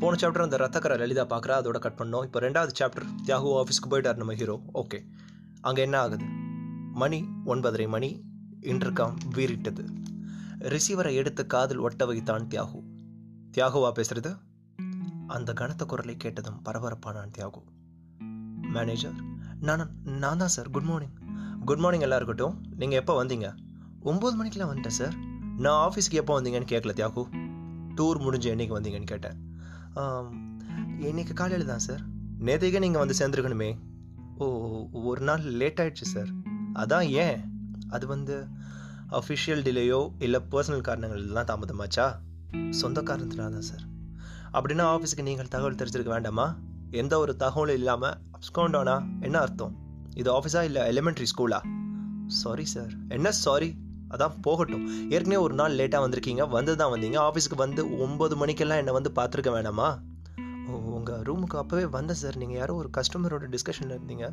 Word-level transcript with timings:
போன 0.00 0.16
சாப்டர் 0.20 0.44
அந்த 0.44 0.56
ரத்தக்கரை 0.56 0.96
லலிதா 0.98 1.24
பார்க்குறா 1.32 1.54
அதோட 1.60 1.78
கட் 1.78 1.98
பண்ணோம். 1.98 2.24
இப்போ 2.26 2.38
ரெண்டாவது 2.40 2.72
சாப்டர் 2.78 3.06
தியாகு 3.26 3.50
ஆஃபீஸ்க்கு 3.60 3.90
போயிட்டார் 3.90 4.16
நம்ம 4.16 4.34
ஹீரோ 4.40 4.56
ஓகே 4.72 4.98
அங்கே 5.60 5.82
என்ன 5.82 5.96
ஆகுது? 6.00 6.26
மணி 7.02 7.20
ஒன்பதரை 7.46 7.86
மணி 7.88 8.10
இன்டர்காம் 8.72 9.14
வீறிட்டது. 9.36 9.84
ரிசீவரை 10.74 11.12
எடுத்து 11.14 11.46
காதில் 11.46 11.78
ஒட்ட 11.78 12.06
வைத்தான் 12.06 12.48
தியாகு. 12.48 12.80
தியாகுவா 13.56 13.90
பேசுறது? 13.98 14.32
அந்த 15.26 15.52
கனத்த 15.52 15.84
குரலை 15.84 16.16
கேட்டதும் 16.16 16.58
பரபரப்பானான் 16.64 17.34
தியாகு. 17.38 17.62
மேனேஜர் 18.76 19.18
நான் 19.60 19.84
நான் 20.22 20.40
தான் 20.42 20.54
sir 20.56 20.70
good 20.70 20.88
morning 20.90 21.14
good 21.64 21.78
morning 21.78 22.04
எல்லாம் 22.06 22.20
இருக்கட்டும். 22.20 22.54
நீங்கள் 22.76 22.98
எப்போ 22.98 23.24
வந்தீங்க? 23.24 23.48
ஒம்பது 24.04 24.34
மணிக்கெலாம் 24.40 24.70
வந்துட்டேன் 24.72 24.98
சார் 25.00 25.14
நான் 25.56 25.80
ஆஃபீஸ்க்கு 25.86 26.20
எப்போ 26.22 26.40
வந்தீங்கன்னு 26.40 26.70
கேட்கல 26.74 26.94
தியாகு. 27.00 27.24
டூர் 27.98 28.18
முடிஞ்சு 28.18 28.48
என்னைக்கு 28.54 28.76
வந்தீங்கன்னு 28.78 29.12
கேட்டேன். 29.12 29.36
இன்னைக்கு 31.08 31.34
காலையில் 31.34 31.66
தான் 31.66 31.78
சார் 31.78 32.00
நேற்றுக்கே 32.46 32.78
நீங்கள் 32.78 33.02
வந்து 33.02 33.16
சேர்ந்துருக்கணுமே. 33.18 33.68
ஓ 34.38 34.46
ஒரு 34.92 35.20
நாள் 35.20 35.40
லேட் 35.40 35.80
ஆயிடுச்சு 35.80 36.06
சார் 36.12 36.30
அதான் 36.72 37.08
ஏன்? 37.24 37.38
அது 37.88 38.06
வந்து 38.06 38.46
அஃபிஷியல் 39.10 39.62
டிலேயோ 39.66 40.12
இல்லை 40.18 40.40
பர்சனல் 40.50 40.86
காரணங்கள்லாம் 40.88 41.48
தாமதமாச்சா? 41.50 42.06
சொந்த 42.70 43.02
காரணத்தினால 43.02 43.50
தான் 43.50 43.68
சார் 43.70 43.84
அப்படின்னா 44.52 44.84
ஆஃபீஸுக்கு 44.94 45.22
நீங்கள் 45.22 45.48
தகவல் 45.48 45.74
தெரிஞ்சிருக்க 45.74 46.08
வேண்டாமா? 46.08 46.46
எந்த 46.90 47.18
ஒரு 47.18 47.36
தகவலும் 47.36 47.74
இல்லாமல் 47.74 48.18
அப்ஸ்கவுண்டானா 48.36 48.96
என்ன 49.20 49.38
அர்த்தம்? 49.38 49.74
இது 50.14 50.40
ஆஃபீஸா 50.40 50.62
இல்லை 50.62 50.82
எலிமெண்ட்ரி 50.92 51.26
ஸ்கூலா 51.36 51.60
சாரி 52.26 52.64
சார் 52.64 52.92
என்ன 53.08 53.30
சாரி 53.30 53.70
அதான் 54.14 54.34
போகட்டும். 54.46 54.84
ஏற்கனவே 55.14 55.40
ஒரு 55.46 55.54
நாள் 55.60 55.76
லேட்டாக 55.80 56.04
வந்திருக்கீங்க. 56.04 56.44
வந்து 56.56 56.74
தான் 56.82 56.92
வந்தீங்க. 56.94 57.18
ஆஃபீஸுக்கு 57.28 57.58
வந்து 57.64 57.84
ஒம்பது 58.06 58.36
மணிக்கெல்லாம் 58.42 58.80
என்னை 58.82 58.94
வந்து 58.98 59.12
பார்த்துருக்க 59.18 59.52
வேணாமா? 59.56 59.88
ஓ 60.68 60.78
உங்கள் 60.98 61.22
ரூமுக்கு 61.28 61.56
அப்போவே 61.62 61.86
வந்தேன் 61.96 62.20
சார் 62.22 62.38
நீங்கள் 62.42 62.58
யாரோ 62.60 62.74
ஒரு 62.82 62.90
கஸ்டமரோட 62.98 63.46
டிஸ்கஷனில் 63.54 63.96
இருந்தீங்க. 63.98 64.26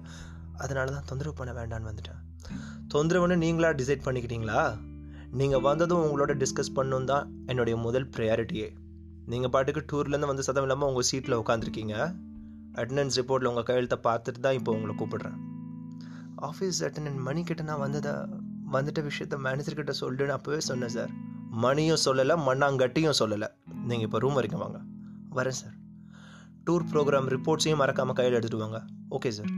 அதனால 0.63 0.87
தான் 0.95 1.07
தொந்தரவு 1.09 1.35
பண்ண 1.39 1.51
வேண்டான்னு 1.59 1.89
வந்துட்டேன். 1.91 2.21
தொந்தரவுன்னு 2.93 3.37
நீங்களாக 3.43 3.75
டிசைட் 3.81 4.05
பண்ணிக்கிட்டீங்களா? 4.07 4.61
நீங்கள் 5.39 5.63
வந்ததும் 5.67 6.03
உங்களோட 6.05 6.31
டிஸ்கஸ் 6.43 6.75
பண்ணணும் 6.77 7.09
தான் 7.11 7.27
என்னுடைய 7.51 7.75
முதல் 7.85 8.07
ப்ரையாரிட்டியே 8.15 8.69
நீங்கள் 9.31 9.51
பாட்டுக்கு 9.53 9.81
டூர்லேருந்து 9.91 10.29
வந்து 10.29 10.45
சதம் 10.47 10.65
இல்லாமல் 10.65 10.89
உங்கள் 10.91 11.07
சீட்டில் 11.09 11.39
உட்காந்துருக்கீங்க 11.41 11.95
அட்டண்டன்ஸ் 12.81 13.17
ரிப்போர்ட்டில் 13.19 13.49
உங்கள் 13.51 13.67
கையெழுத்தை 13.69 13.97
பார்த்துட்டு 14.07 14.41
தான் 14.45 14.57
இப்போ 14.59 14.71
உங்களை 14.77 14.93
கூப்பிடுறேன். 15.01 15.37
ஆஃபீஸ் 16.49 16.79
அட்டண்டன்ட் 16.87 17.21
மணி 17.27 17.41
கிட்ட 17.49 17.63
நான் 17.69 17.83
வந்ததை 17.85 18.13
வந்துட்ட 18.71 19.09
விஷயத்த 19.09 19.37
மேனேஜர் 19.37 19.73
கிட்ட 19.73 19.93
அப்போவே 20.37 20.57
சொன்னேன் 20.57 20.89
சார் 20.89 21.09
மணியும் 21.49 21.97
சொல்லலை 22.05 22.35
மண்ணாங்கட்டியும் 22.47 23.19
சொல்லலை. 23.19 23.47
நீங்கள் 23.65 24.05
இப்போ 24.05 24.19
ரூம் 24.19 24.33
வரைக்கும் 24.33 24.59
வாங்க. 24.59 24.79
வரேன் 25.35 25.59
சார் 25.61 25.73
டூர் 26.65 26.85
ப்ரோக்ராம் 26.91 27.29
ரிப்போர்ட்ஸையும் 27.35 27.75
மறக்காமல் 27.75 28.13
கையில் 28.13 28.33
எடுத்துட்டு 28.33 28.69
வாங்க. 28.69 28.85
ஓகே 29.11 29.29
சார் 29.29 29.51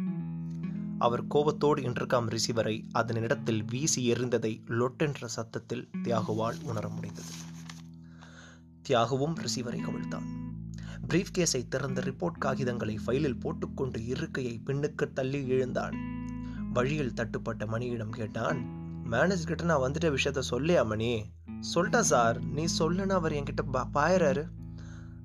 அவர் 0.98 1.28
கோபத்தோடு 1.28 1.82
இன்டர்காம் 1.82 2.38
ரிசீவரை 2.38 2.84
அதன் 2.92 3.22
இடத்தில் 3.22 3.64
வீசி 3.64 4.14
எறிந்ததை 4.14 4.62
லொட்டென்ற 4.68 5.26
சத்தத்தில் 5.26 5.90
தியாகுவால் 6.04 6.62
உணர 6.64 6.88
முடிந்தது. 6.88 7.32
தியாகுவும் 8.90 9.36
ரிசீவரை 9.46 9.80
கவிழ்த்தான். 9.80 10.28
பிரீஃப் 11.08 11.34
கேஸை 11.38 11.68
திறந்த 11.68 12.02
ரிப்போர்ட் 12.02 12.44
காகிதங்களை 12.46 12.98
ஃபைலில் 13.06 13.40
போட்டுக்கொண்டு 13.40 14.06
இருக்கையை 14.06 14.62
பின்னுக்கு 14.66 15.14
தள்ளி 15.14 15.48
எழுந்தான் 15.48 15.96
வழியில் 16.74 17.14
தட்டுப்பட்ட 17.14 17.66
மணியிடம் 17.66 18.10
கேட்டான் 18.10 18.83
மேனேஜர் 19.14 19.46
கிட்ட 19.46 19.64
நான் 19.64 19.80
வந்துட்ட 19.80 20.16
விஷயத்த 20.18 20.42
சொல்லியா 20.50 20.86
மணி? 20.86 21.26
சொல்லிட்டேன் 21.76 22.00
சார். 22.00 22.44
நீ 22.44 22.66
சொல்லுன்னு 22.80 23.10
அவர் 23.10 23.32
என்கிட்ட 23.32 23.62
பா- 23.74 23.86
பாயறாரு. 23.94 24.48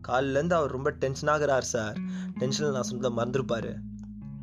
காலிலேருந்து 0.08 0.54
அவர் 0.54 0.70
ரொம்ப 0.70 0.90
டென்ஷன் 0.90 1.30
ஆகிறார் 1.30 1.64
சார். 1.64 1.98
டென்ஷனில் 2.38 2.72
நான் 2.72 2.82
சொன்னதை 2.82 3.10
மறந்துருப்பாரு. 3.16 3.76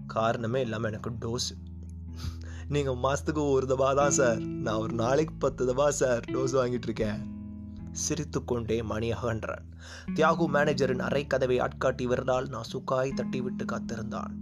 காரணமே 0.07 0.61
இல்லாமல் 0.61 0.91
எனக்கு 0.91 1.09
டோஸ் 1.09 1.73
நீங்கள் 2.67 2.95
மாதத்துக்கு 2.95 3.49
ஒரு 3.49 3.67
தபா 3.67 3.93
தான் 3.93 4.11
சார். 4.11 4.39
நான் 4.39 4.75
ஒரு 4.75 4.93
நாளைக்கு 4.93 5.35
பத்து 5.35 5.65
தபா 5.65 5.91
சார் 5.91 6.23
டோஸ் 6.27 6.55
வாங்கிட்டு 6.55 6.83
இருக்கேன். 6.83 7.33
சிரித்துக்கொண்டே 7.91 8.81
மணி 8.81 9.11
அகன்றான். 9.11 9.65
தியாகு 10.15 10.47
மேனேஜரின் 10.53 10.99
அரை 10.99 11.27
கதவை 11.27 11.59
ஆட்காட்டி 11.59 12.03
விரலால் 12.03 12.47
நான் 12.47 12.63
சுக்காய் 12.73 13.13
தட்டிவிட்டு 13.15 13.65
காத்திருந்தான். 13.65 14.35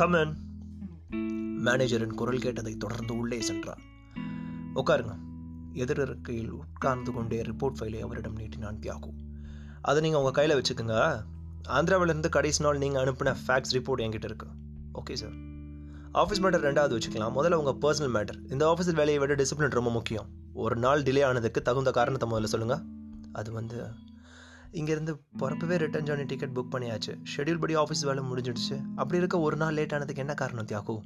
கமன் 0.00 0.34
மேனேஜரின் 1.64 2.14
குரல் 2.14 2.38
கேட்டதை 2.38 2.76
தொடர்ந்து 2.76 3.16
உள்ளே 3.16 3.40
சென்றான். 3.40 3.90
உட்காருங்க. 4.74 5.14
எதிர் 5.82 6.00
இருக்கையில் 6.00 6.50
உட்கார்ந்து 6.60 7.12
கொண்டே 7.12 7.38
ரிப்போர்ட் 7.42 7.78
ஃபைலை 7.80 8.00
அவரிடம் 8.06 8.36
நீட்டினான் 8.38 8.80
தியாகு. 8.84 9.10
அதை 9.82 10.00
நீங்கள் 10.04 10.22
உங்கள் 10.22 10.36
கையில் 10.38 10.56
வச்சுக்கோங்க. 10.58 10.96
ஆந்திராவிலேருந்து 11.76 12.28
கடைசி 12.28 12.60
நாள் 12.64 12.78
நீங்கள் 12.78 13.02
அனுப்பின 13.04 13.34
ஃபேக்ஸ் 13.46 13.74
ரிப்போர்ட் 13.76 14.02
என்கிட்ட 14.04 14.28
இருக்கு. 14.30 14.48
ஓகே 15.00 15.14
சார் 15.22 15.36
ஆஃபீஸ் 16.22 16.42
மேட்டர் 16.44 16.64
ரெண்டாவது 16.68 16.94
வச்சுக்கலாம். 16.96 17.34
முதல்ல 17.38 17.58
உங்கள் 17.62 17.78
பர்சனல் 17.84 18.14
மேட்டர் 18.16 18.38
இந்த 18.52 18.62
ஆஃபீஸில் 18.70 18.98
வேலையை 19.00 19.18
விட 19.18 19.34
டிசிப்ளின் 19.34 19.76
ரொம்ப 19.78 19.90
முக்கியம். 19.90 20.26
ஒரு 20.64 20.76
நாள் 20.76 21.02
டிலே 21.02 21.22
ஆனதுக்கு 21.24 21.62
தகுந்த 21.62 21.90
காரணத்தை 21.90 22.26
முதல்ல 22.30 22.50
சொல்லுங்கள் 22.54 22.82
அது 23.32 23.52
வந்து 23.52 23.78
இங்கேருந்து 24.80 25.12
பிறப்பவே 25.40 25.76
ரிட்டர்ன் 25.82 26.06
ஜானி 26.08 26.24
டிக்கெட் 26.32 26.54
புக் 26.56 26.72
பண்ணியாச்சு. 26.74 27.12
ஷெட்யூல் 27.32 27.62
படி 27.62 27.74
ஆஃபீஸ் 27.76 28.04
வேலை 28.08 28.22
முடிஞ்சிடுச்சு. 28.28 28.76
அப்படி 28.96 29.18
இருக்க 29.18 29.38
ஒரு 29.46 29.56
நாள் 29.56 29.76
லேட் 29.78 29.94
ஆனதுக்கு 29.96 30.22
என்ன 30.24 30.34
காரணம் 30.34 30.68
தியாகு? 30.70 30.96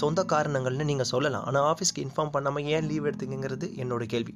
சொந்த 0.00 0.20
காரணங்கள்னு 0.32 0.86
நீங்கள் 0.90 1.10
சொல்லலாம். 1.12 1.44
ஆனால் 1.50 1.66
ஆஃபீஸ்க்கு 1.72 2.04
இன்ஃபார்ம் 2.06 2.32
பண்ணாமல் 2.36 2.68
ஏன் 2.76 2.88
லீவ் 2.90 3.08
எடுத்தீங்கிறது 3.10 3.68
என்னோட 3.82 4.06
கேள்வி. 4.14 4.34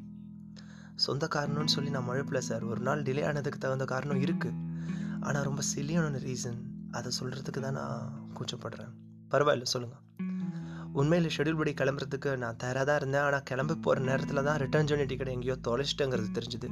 சொந்த 1.06 1.24
காரணம்னு 1.36 1.74
சொல்லி 1.76 1.90
நான் 1.96 2.08
மழுப்பல 2.10 2.40
சார் 2.48 2.64
ஒரு 2.72 2.82
நாள் 2.88 3.02
டிலே 3.06 3.22
ஆனதுக்கு 3.30 3.60
தகுந்த 3.64 3.84
காரணம் 3.92 4.22
இருக்குது 4.26 4.58
ஆனால் 5.26 5.46
ரொம்ப 5.48 5.62
சில்லியான 5.72 6.20
ரீசன் 6.26 6.58
அதை 6.98 7.10
சொல்கிறதுக்கு 7.18 7.60
தான் 7.66 7.78
நான் 7.80 8.08
கூச்சப்படுறேன். 8.38 8.92
பரவாயில்ல 9.32 9.66
சொல்லுங்கள் 9.74 10.00
உண்மையில் 11.00 11.34
ஷெடியூல் 11.34 11.58
படி 11.60 11.72
கிளம்புறதுக்கு 11.80 12.30
நான் 12.42 12.58
தயாராக 12.62 12.84
தான் 12.88 12.98
இருந்தேன். 13.00 13.24
ஆனால் 13.28 13.44
கிளம்ப 13.50 13.76
போகிற 13.84 14.00
நேரத்தில் 14.08 14.46
தான் 14.48 14.58
ரிட்டர்ன் 14.62 14.88
ஜோனி 14.90 15.04
டிக்கெட் 15.12 15.30
எங்கேயோ 15.34 15.56
தொலைச்சிட்டேங்கிறது 15.68 16.28
தெரிஞ்சுது. 16.38 16.68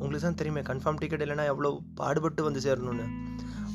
உங்களுக்கு 0.00 0.26
தான் 0.26 0.38
தெரியுமே 0.40 0.62
கன்ஃபார்ம் 0.68 1.00
டிக்கெட் 1.02 1.24
இல்லைன்னா 1.24 1.46
எவ்வளோ 1.52 1.70
பாடுபட்டு 2.00 2.42
வந்து 2.48 2.60
சேரணும்னு. 2.66 3.06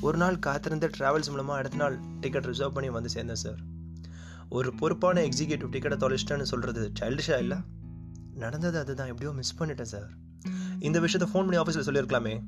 ஒரு 0.07 0.17
நாள் 0.21 0.37
காத்திருந்து 0.47 0.87
ட்ராவல்ஸ் 0.97 1.31
மூலமாக 1.33 1.59
அடுத்த 1.61 1.79
நாள் 1.83 1.97
டிக்கெட் 2.23 2.49
ரிசர்வ் 2.51 2.75
பண்ணி 2.77 2.91
வந்து 2.97 3.11
சேர்ந்தேன் 3.15 3.41
சார் 3.45 3.59
ஒரு 4.51 4.75
பொறுப்பான 4.75 5.21
எக்ஸிக்யூட்டிவ் 5.21 5.73
டிக்கெட்டை 5.73 5.99
தொலைச்சிட்டேன்னு 6.03 6.41
சொல்கிறது 6.41 6.91
சைல்டிஷா 6.99 7.37
இல்லை? 7.37 7.57
நடந்தது 8.33 8.79
அதுதான். 8.79 9.07
எப்படியோ 9.07 9.31
மிஸ் 9.31 9.63
பண்ணிட்டேன் 9.63 9.89
சார் 9.93 10.09
இந்த 10.79 10.99
விஷயத்த 10.99 11.25
ஃபோன் 11.25 11.31
பண்ணி 11.31 11.57
ஆஃபீஸில் 11.57 11.89
சொல்லியிருக்கலாமே. 11.89 12.41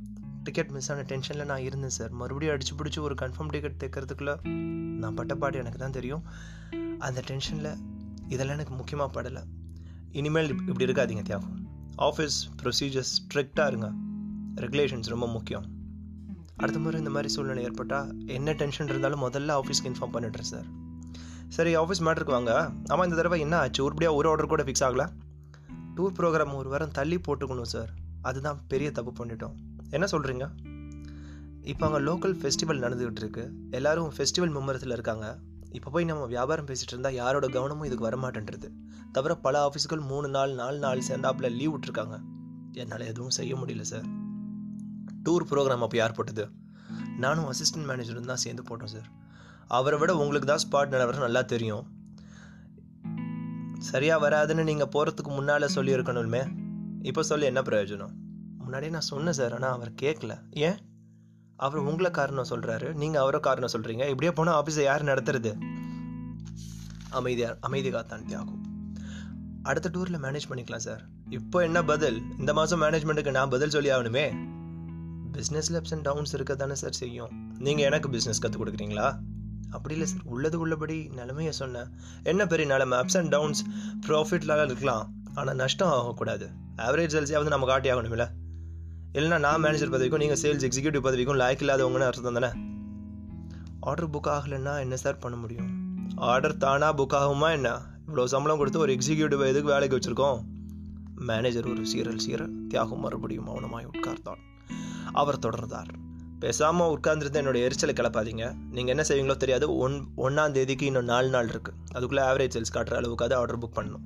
டிக்கெட் 0.43 0.69
மிஸ் 0.69 0.91
ஆன 0.91 1.01
டென்ஷனில் 1.01 1.45
நான் 1.45 1.61
இருந்தேன் 1.61 1.89
சார் 1.89 2.09
மறுபடியும் 2.09 2.55
அடிச்சு 2.55 2.81
பிடிச்சி 2.81 2.99
ஒரு 2.99 3.15
கன்ஃபார்ம் 3.21 3.47
டிக்கெட் 3.47 3.83
தைக்கிறதுக்குள்ளே 3.83 4.47
நான் 4.97 5.13
பட்ட 5.13 5.49
எனக்கு 5.51 5.77
தான் 5.77 5.91
தெரியும். 5.91 6.23
அந்த 6.99 7.23
டென்ஷனில் 7.27 7.77
இதெல்லாம் 8.27 8.55
எனக்கு 8.55 8.73
முக்கியமாக 8.73 9.21
படலை. 9.21 9.43
இனிமேல் 10.11 10.49
இப்படி 10.49 10.85
இருக்காதீங்க 10.85 11.21
தியாகம் 11.21 11.67
ஆஃபீஸ் 11.97 12.39
ப்ரொசீஜர்ஸ் 12.63 13.13
ஸ்ட்ரிக்டாக 13.13 13.67
இருங்க. 13.67 13.91
ரெகுலேஷன்ஸ் 14.55 15.07
ரொம்ப 15.07 15.27
முக்கியம். 15.27 15.65
அடுத்த 16.55 16.79
முறை 16.79 16.97
இந்த 16.97 17.11
மாதிரி 17.11 17.33
சூழ்நிலை 17.33 17.63
ஏற்பட்டால் 17.63 18.27
என்ன 18.27 18.51
டென்ஷன் 18.51 18.87
இருந்தாலும் 18.87 19.29
முதல்ல 19.29 19.59
ஆஃபீஸ்க்கு 19.59 19.87
இன்ஃபார்ம் 19.87 20.13
பண்ணிடுறேன் 20.13 20.49
சார் 20.51 20.81
சரி 21.55 21.71
ஆஃபீஸ் 21.77 22.03
மேட்ருக்கு 22.05 22.35
வாங்க 22.35 22.51
ஆமாம் 22.91 23.03
இந்த 23.03 23.15
தடவை 23.17 23.37
என்ன 23.39 23.55
ஆச்சு? 23.57 23.81
உருப்படியாக 23.83 24.17
ஒரு 24.19 24.27
ஆர்டர் 24.29 24.51
கூட 24.53 24.63
ஃபிக்ஸ் 24.63 24.85
ஆகல. 24.87 25.03
டூர் 25.95 26.15
ப்ரோக்ராம் 26.17 26.53
ஒரு 26.59 26.69
வாரம் 26.69 26.93
தள்ளி 26.97 27.17
போட்டுக்கணும் 27.17 27.71
சார் 27.73 27.91
அதுதான் 28.21 28.59
பெரிய 28.71 28.91
தப்பு 28.91 29.11
பண்ணிட்டோம். 29.19 29.55
என்ன 29.89 30.05
சொல்கிறீங்க 30.11 30.45
இப்போ 31.71 31.83
அங்கே 31.87 31.99
லோக்கல் 32.07 32.35
ஃபெஸ்டிவல் 32.39 32.81
நடந்துகிட்டு 32.85 33.21
இருக்கு. 33.23 33.43
எல்லாரும் 33.71 34.09
ஃபெஸ்டிவல் 34.15 34.53
மும்மரத்தில் 34.55 34.91
இருக்காங்க. 34.91 35.27
இப்போ 35.77 35.89
போய் 35.91 36.09
நம்ம 36.09 36.25
வியாபாரம் 36.25 36.67
பேசிட்டு 36.69 36.93
இருந்தால் 36.93 37.13
யாரோட 37.13 37.47
கவனமும் 37.47 37.87
இதுக்கு 37.89 38.07
வரமாட்டேன்றது. 38.09 38.69
தவிர 39.11 39.35
பல 39.35 39.55
ஆஃபீஸுகள் 39.67 40.03
மூணு 40.11 40.27
நாள் 40.27 40.53
நாலு 40.61 40.77
நாள் 40.77 41.07
சேர்ந்தாப்பில் 41.09 41.55
லீவ் 41.59 41.73
விட்டுருக்காங்க. 41.75 42.17
என்னால் 42.81 43.05
எதுவும் 43.11 43.35
செய்ய 43.39 43.55
முடியல 43.55 43.85
சார் 43.91 44.07
டூர் 45.23 45.49
ப்ரோக்ராம் 45.51 45.85
அப்போ 45.87 45.97
யார் 45.97 46.17
போட்டது? 46.19 46.45
நானும் 47.17 47.49
அசிஸ்டன்ட் 47.51 47.87
மேனேஜரும் 47.89 48.31
தான் 48.31 48.43
சேர்ந்து 48.45 48.63
போட்டோம் 48.69 48.93
சார் 48.95 49.09
அவரை 49.67 49.99
விட 49.99 50.15
உங்களுக்கு 50.15 50.47
தான் 50.47 50.63
ஸ்பாட் 50.65 50.93
நிலவரம் 50.93 51.25
நல்லா 51.27 51.41
தெரியும். 51.41 51.83
சரியாக 53.91 54.29
வராதுன்னு 54.29 54.63
நீங்கள் 54.63 54.91
போகிறதுக்கு 54.95 55.31
முன்னால் 55.37 55.73
சொல்லியிருக்கணுமே 55.75 56.43
இப்போ 57.01 57.23
சொல்லி 57.23 57.45
என்ன 57.45 57.61
பிரயோஜனம்? 57.61 58.13
முன்னாடியே 58.57 58.91
நான் 58.91 59.09
சொன்னேன் 59.11 59.37
சார் 59.39 59.53
ஆனால் 59.53 59.71
அவர் 59.71 59.91
கேட்கல 60.01 60.35
ஏன்? 60.49 60.77
அவர் 61.55 61.87
உங்களை 61.89 62.11
காரணம் 62.11 62.49
சொல்கிறாரு 62.49 62.93
நீங்கள் 62.93 63.21
அவரை 63.21 63.39
காரணம் 63.39 63.73
சொல்கிறீங்க 63.73 64.07
இப்படியே 64.07 64.33
போனால் 64.33 64.63
ஆஃபீஸை 64.63 64.83
யார் 64.83 65.03
நடத்துறது? 65.03 65.51
அமைதியா 67.09 67.57
அமைதி 67.59 67.91
காத்தான் 67.91 68.25
தியாகும் 68.29 68.61
அடுத்த 69.63 69.89
டூரில் 69.93 70.23
மேனேஜ் 70.23 70.47
பண்ணிக்கலாம் 70.49 70.85
சார். 70.85 71.03
இப்போ 71.29 71.61
என்ன 71.61 71.83
பதில்? 71.83 72.21
இந்த 72.39 72.53
மாதம் 72.53 72.81
மேனேஜ்மெண்ட்டுக்கு 72.81 73.31
நான் 73.31 73.49
பதில் 73.49 73.69
சொல்லி 73.69 73.91
ஆகணுமே? 73.91 74.25
பிஸ்னஸில் 75.31 75.77
அப்ஸ் 75.79 75.93
அண்ட் 75.93 76.01
டவுன்ஸ் 76.01 76.33
இருக்க 76.33 76.55
தானே 76.55 76.75
சார் 76.75 76.91
செய்யும். 76.91 77.31
நீங்கள் 77.57 77.85
எனக்கு 77.85 78.09
பிஸ்னஸ் 78.09 78.41
கற்றுக் 78.41 78.63
கொடுக்குறீங்களா? 78.63 79.19
அப்படி 79.73 79.93
இல்லை 79.93 80.09
சார் 80.09 80.21
உள்ளது 80.25 80.59
உள்ளபடி 80.59 81.09
நிலைமையை 81.15 81.53
சொன்னேன். 81.53 81.89
என்ன 82.23 82.45
பெரிய 82.45 82.67
நிலைமை? 82.67 82.99
அப்ஸ் 82.99 83.17
அண்ட் 83.17 83.29
டவுன்ஸ் 83.29 83.65
ப்ராஃபிட்லாம் 84.07 84.65
இருக்கலாம். 84.65 85.11
ஆனால் 85.35 85.55
நஷ்டம் 85.55 85.89
ஆகக்கூடாது. 85.89 86.49
ஆவரேஜ் 86.77 87.13
சேல்ஸையாவது 87.15 87.47
நம்ம 87.47 87.65
காட்டி 87.65 87.91
ஆகணும்ல 87.91 88.27
இல்லைன்னா 89.13 89.39
நான் 89.39 89.59
மேனேஜர் 89.59 89.89
பதவிக்கும் 89.89 90.17
நீங்கள் 90.17 90.41
சேல்ஸ் 90.41 90.69
எக்ஸிக்யூட்டிவ் 90.69 90.99
பதவிக்கும் 90.99 91.39
லாய்க்கு 91.39 91.65
இல்லாதவங்கன்னு 91.65 92.05
அர்த்தம் 92.05 92.33
தானே? 92.33 92.49
ஆர்டர் 93.79 94.09
புக் 94.09 94.27
ஆகலைன்னா 94.27 94.79
என்ன 94.79 94.95
சார் 94.95 95.17
பண்ண 95.17 95.37
முடியும்? 95.37 95.69
ஆர்டர் 96.15 96.57
தானாக 96.57 97.03
புக் 97.03 97.13
ஆகுமா 97.13 97.51
என்ன? 97.51 97.81
இவ்வளோ 98.07 98.25
சம்பளம் 98.25 98.57
கொடுத்து 98.57 98.79
ஒரு 98.79 98.93
எக்ஸிக்யூட்டிவ் 98.93 99.47
எதுக்கு 99.47 99.63
வேலைக்கு 99.63 99.97
வச்சுருக்கோம்? 99.97 100.41
மேனேஜர் 101.15 101.67
ஒரு 101.67 101.81
சீரல் 101.81 102.17
சீர 102.17 102.47
தியாகம் 102.67 102.99
மறுபடியும் 102.99 103.47
மௌனமாய் 103.47 103.87
உட்கார்ந்தான். 103.91 104.41
அவர் 105.13 105.39
தொடர்ந்தார். 105.39 106.02
பேசாமல் 106.43 106.93
உட்கார்ந்துருந்து 106.95 107.39
என்னோட 107.41 107.57
எரிச்சலை 107.65 107.93
கிளப்பாதீங்க. 107.99 108.45
நீங்கள் 108.75 108.93
என்ன 108.93 109.03
செய்வீங்களோ 109.09 109.35
தெரியாது. 109.43 109.65
ஒன் 109.83 109.95
ஒன்றாம் 110.25 110.55
தேதிக்கு 110.57 110.85
இன்னும் 110.89 111.09
நாலு 111.11 111.29
நாள் 111.35 111.51
இருக்குது 111.51 111.77
அதுக்குள்ளே 111.95 112.23
ஆவரேஜ் 112.29 112.55
சேல்ஸ் 112.55 112.73
காட்டுற 112.75 112.95
அளவுக்கு 112.99 113.35
ஆர்டர் 113.41 113.61
புக் 113.63 113.77
பண்ணணும். 113.77 114.05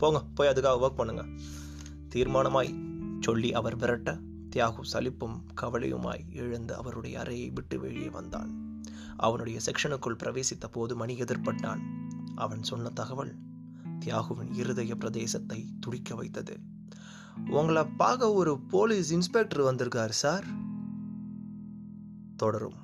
போங்க 0.00 0.20
போய் 0.38 0.50
அதுக்காக 0.52 0.78
ஒர்க் 0.84 0.98
பண்ணுங்கள் 1.00 1.30
தீர்மானமாய் 2.14 2.70
சொல்லி 3.20 3.50
அவர் 3.58 3.76
விரட்ட 3.82 4.10
தியாகு 4.54 4.82
சலிப்பும் 4.92 5.36
கவலையுமாய் 5.60 6.22
எழுந்து 6.42 6.72
அவருடைய 6.80 7.14
அறையை 7.22 7.48
விட்டு 7.50 7.76
வெளியே 7.84 8.08
வந்தான். 8.08 8.50
அவனுடைய 9.26 9.58
செக்ஷனுக்குள் 9.66 10.20
பிரவேசித்த 10.22 10.66
போது 10.70 10.94
மணி 10.96 11.14
எதிர்பட்டான். 11.24 11.82
அவன் 12.44 12.62
சொன்ன 12.62 12.92
தகவல் 13.00 13.32
தியாகுவின் 14.04 14.52
இருதய 14.60 14.94
பிரதேசத்தை 15.02 15.60
துடிக்க 15.80 16.14
வைத்தது. 16.14 16.54
உங்களை 17.58 17.84
பார்க்க 18.02 18.34
ஒரு 18.40 18.52
போலீஸ் 18.74 19.10
இன்ஸ்பெக்டர் 19.12 19.68
வந்திருக்கார் 19.70 20.14
சார். 20.24 20.46
தொடரும். 22.44 22.83